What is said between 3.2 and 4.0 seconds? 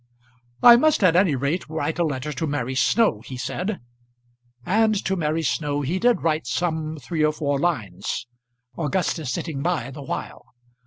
he said.